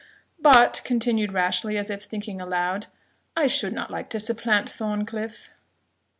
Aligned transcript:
"But," 0.39 0.81
continued 0.83 1.31
Rashleigh, 1.31 1.77
as 1.77 1.91
if 1.91 2.05
thinking 2.05 2.41
aloud, 2.41 2.87
"I 3.37 3.45
should 3.45 3.71
not 3.73 3.91
like 3.91 4.09
to 4.09 4.19
supplant 4.19 4.67
Thorncliff." 4.67 5.51